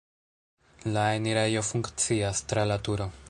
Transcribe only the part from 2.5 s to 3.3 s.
tra laturo.